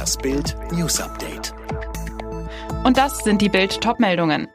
[0.00, 1.52] Das Bild News Update.
[2.84, 4.48] Und das sind die Bild Topmeldungen.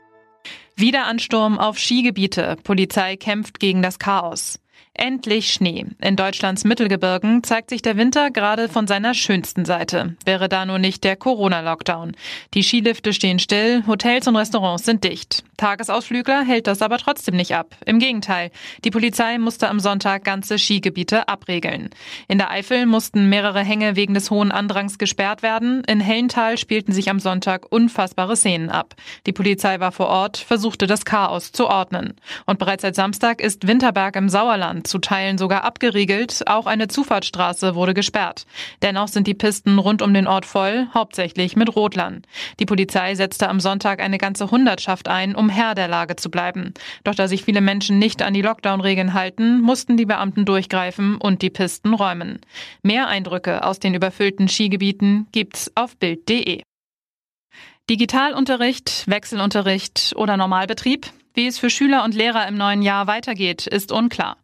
[0.76, 2.58] Wiederansturm auf Skigebiete.
[2.64, 4.60] Polizei kämpft gegen das Chaos.
[4.98, 5.86] Endlich Schnee.
[6.02, 10.16] In Deutschlands Mittelgebirgen zeigt sich der Winter gerade von seiner schönsten Seite.
[10.24, 12.14] Wäre da nur nicht der Corona-Lockdown.
[12.54, 15.44] Die Skilifte stehen still, Hotels und Restaurants sind dicht.
[15.58, 17.76] Tagesausflügler hält das aber trotzdem nicht ab.
[17.86, 18.52] Im Gegenteil.
[18.84, 21.90] Die Polizei musste am Sonntag ganze Skigebiete abregeln.
[22.28, 25.84] In der Eifel mussten mehrere Hänge wegen des hohen Andrangs gesperrt werden.
[25.86, 28.96] In Hellental spielten sich am Sonntag unfassbare Szenen ab.
[29.26, 32.16] Die Polizei war vor Ort, versuchte das Chaos zu ordnen.
[32.46, 36.48] Und bereits seit Samstag ist Winterberg im Sauerland zu Teilen sogar abgeriegelt.
[36.48, 38.46] Auch eine Zufahrtsstraße wurde gesperrt.
[38.82, 42.24] Dennoch sind die Pisten rund um den Ort voll, hauptsächlich mit Rotlern.
[42.60, 46.74] Die Polizei setzte am Sonntag eine ganze Hundertschaft ein, um Herr der Lage zu bleiben.
[47.04, 51.42] Doch da sich viele Menschen nicht an die Lockdown-Regeln halten, mussten die Beamten durchgreifen und
[51.42, 52.40] die Pisten räumen.
[52.82, 56.62] Mehr Eindrücke aus den überfüllten Skigebieten gibt's auf Bild.de.
[57.90, 61.06] Digitalunterricht, Wechselunterricht oder Normalbetrieb?
[61.36, 64.38] Wie es für Schüler und Lehrer im neuen Jahr weitergeht, ist unklar.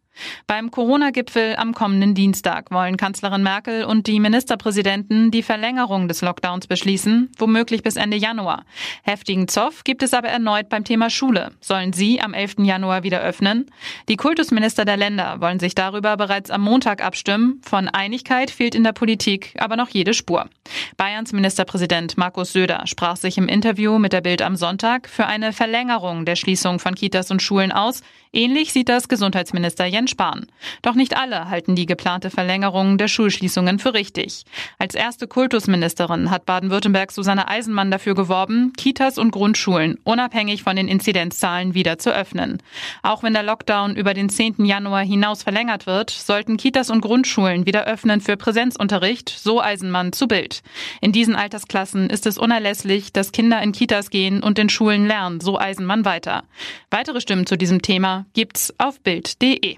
[0.46, 6.66] Beim Corona-Gipfel am kommenden Dienstag wollen Kanzlerin Merkel und die Ministerpräsidenten die Verlängerung des Lockdowns
[6.66, 8.64] beschließen, womöglich bis Ende Januar.
[9.02, 11.52] Heftigen Zoff gibt es aber erneut beim Thema Schule.
[11.60, 12.56] Sollen sie am 11.
[12.58, 13.70] Januar wieder öffnen?
[14.08, 17.60] Die Kultusminister der Länder wollen sich darüber bereits am Montag abstimmen.
[17.64, 20.48] Von Einigkeit fehlt in der Politik aber noch jede Spur.
[20.96, 25.52] Bayerns Ministerpräsident Markus Söder sprach sich im Interview mit der Bild am Sonntag für eine
[25.52, 28.02] Verlängerung der Schließung von Kitas und Schulen aus.
[28.32, 30.46] Ähnlich sieht das Gesundheitsminister Jens Spahn.
[30.82, 34.44] Doch nicht alle halten die geplante Verlängerung der Schulschließungen für richtig.
[34.78, 40.88] Als erste Kultusministerin hat Baden-Württemberg Susanne Eisenmann dafür geworben, Kitas und Grundschulen unabhängig von den
[40.88, 42.62] Inzidenzzahlen wieder zu öffnen.
[43.02, 44.64] Auch wenn der Lockdown über den 10.
[44.64, 50.28] Januar hinaus verlängert wird, sollten Kitas und Grundschulen wieder öffnen für Präsenzunterricht, so Eisenmann zu
[50.28, 50.62] Bild.
[51.00, 55.40] In diesen Altersklassen ist es unerlässlich, dass Kinder in Kitas gehen und in Schulen lernen,
[55.40, 56.44] so Eisenmann weiter.
[56.90, 59.76] Weitere Stimmen zu diesem Thema gibt's auf Bild.de.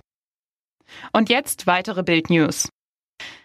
[1.13, 2.69] Und jetzt weitere Bild-News.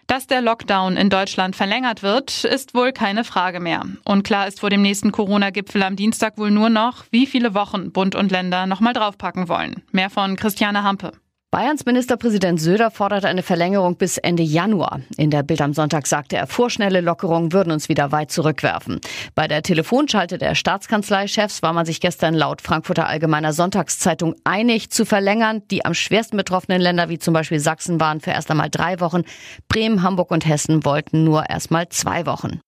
[0.06, 3.84] Dass der Lockdown in Deutschland verlängert wird, ist wohl keine Frage mehr.
[4.04, 7.92] Und klar ist vor dem nächsten Corona-Gipfel am Dienstag wohl nur noch, wie viele Wochen
[7.92, 9.84] Bund und Länder nochmal draufpacken wollen.
[9.92, 11.12] Mehr von Christiane Hampe.
[11.52, 15.00] Bayerns Ministerpräsident Söder fordert eine Verlängerung bis Ende Januar.
[15.16, 19.00] In der Bild am Sonntag sagte er, vorschnelle Lockerungen würden uns wieder weit zurückwerfen.
[19.34, 25.04] Bei der Telefonschalte der Staatskanzleichefs war man sich gestern laut Frankfurter Allgemeiner Sonntagszeitung einig zu
[25.04, 25.62] verlängern.
[25.72, 29.24] Die am schwersten betroffenen Länder wie zum Beispiel Sachsen waren für erst einmal drei Wochen.
[29.66, 32.60] Bremen, Hamburg und Hessen wollten nur erst mal zwei Wochen.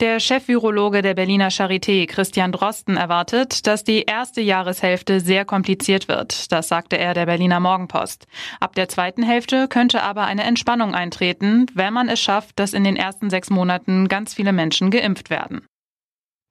[0.00, 6.52] Der Chefvirologe der Berliner Charité, Christian Drosten, erwartet, dass die erste Jahreshälfte sehr kompliziert wird.
[6.52, 8.28] Das sagte er der Berliner Morgenpost.
[8.60, 12.84] Ab der zweiten Hälfte könnte aber eine Entspannung eintreten, wenn man es schafft, dass in
[12.84, 15.66] den ersten sechs Monaten ganz viele Menschen geimpft werden.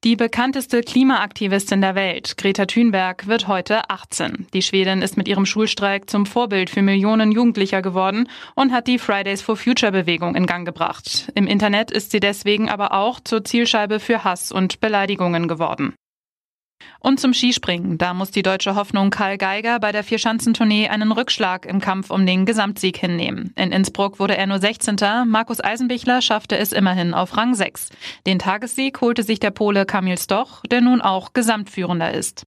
[0.03, 4.45] Die bekannteste Klimaaktivistin der Welt, Greta Thunberg, wird heute 18.
[4.53, 8.99] Die Schwedin ist mit ihrem Schulstreik zum Vorbild für Millionen Jugendlicher geworden und hat die
[8.99, 11.31] Fridays for Future Bewegung in Gang gebracht.
[11.33, 15.95] Im Internet ist sie deswegen aber auch zur Zielscheibe für Hass und Beleidigungen geworden.
[16.99, 17.97] Und zum Skispringen.
[17.97, 22.25] Da muss die deutsche Hoffnung Karl Geiger bei der Vierschanzentournee einen Rückschlag im Kampf um
[22.25, 23.53] den Gesamtsieg hinnehmen.
[23.55, 24.97] In Innsbruck wurde er nur 16.
[25.25, 27.89] Markus Eisenbichler schaffte es immerhin auf Rang 6.
[28.25, 32.45] Den Tagessieg holte sich der Pole Kamil Stoch, der nun auch Gesamtführender ist.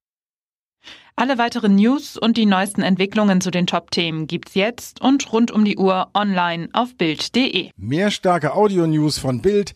[1.15, 5.65] Alle weiteren News und die neuesten Entwicklungen zu den Top-Themen gibt's jetzt und rund um
[5.65, 7.69] die Uhr online auf Bild.de.
[7.77, 9.75] Mehr starke Audio-News von Bild